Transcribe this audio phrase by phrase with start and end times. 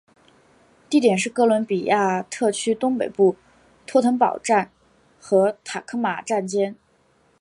[0.89, 3.35] 地点是哥伦比亚特区东北部
[3.85, 4.71] 托腾堡站
[5.19, 6.75] 和塔科马站间。